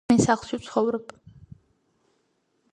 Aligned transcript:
მე 0.11 0.15
სახლში 0.21 0.57
ვცხოვრობ 0.61 1.13